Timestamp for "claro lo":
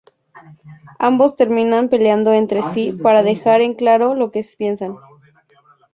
3.75-4.31